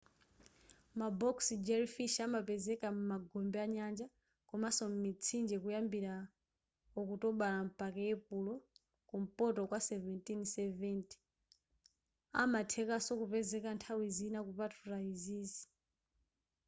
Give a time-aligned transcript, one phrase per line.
[0.99, 4.05] ma box jellyfish amapezeka m'magombe anyanja
[4.49, 6.13] komanso mitsinje kuyambila
[6.99, 8.53] okutobala mpaka epulo
[9.09, 15.63] kumpoto kwa 1770 amathekanso kupezeka nthawi zina kupatula izizi